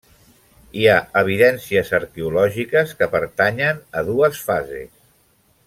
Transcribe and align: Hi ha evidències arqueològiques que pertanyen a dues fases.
Hi 0.79 0.87
ha 0.91 0.95
evidències 1.21 1.91
arqueològiques 1.99 2.95
que 3.03 3.09
pertanyen 3.17 3.85
a 4.01 4.05
dues 4.11 4.41
fases. 4.51 4.93